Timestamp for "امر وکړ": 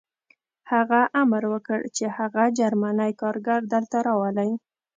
1.21-1.79